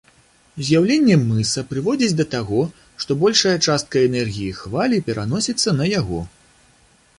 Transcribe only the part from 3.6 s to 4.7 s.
частка энергіі